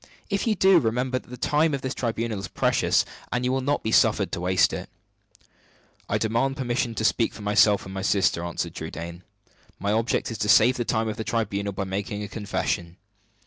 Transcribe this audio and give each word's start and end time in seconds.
If 0.31 0.47
you 0.47 0.55
do, 0.55 0.79
remember 0.79 1.19
that 1.19 1.29
the 1.29 1.37
time 1.37 1.75
of 1.75 1.81
this 1.83 1.93
tribunal 1.93 2.39
is 2.39 2.47
precious, 2.47 3.05
and 3.31 3.43
that 3.43 3.45
you 3.45 3.51
will 3.51 3.61
not 3.61 3.83
be 3.83 3.91
suffered 3.91 4.31
to 4.31 4.41
waste 4.41 4.73
it." 4.73 4.89
"I 6.09 6.17
demand 6.17 6.57
permission 6.57 6.95
to 6.95 7.05
speak 7.05 7.35
for 7.35 7.43
myself 7.43 7.81
and 7.81 7.83
for 7.83 7.89
my 7.89 8.01
sister," 8.01 8.43
answered 8.43 8.73
Trudaine. 8.73 9.21
"My 9.77 9.91
object 9.91 10.31
is 10.31 10.39
to 10.39 10.49
save 10.49 10.77
the 10.77 10.85
time 10.85 11.07
of 11.07 11.17
the 11.17 11.23
tribunal 11.23 11.71
by 11.73 11.83
making 11.83 12.23
a 12.23 12.27
confession." 12.27 12.97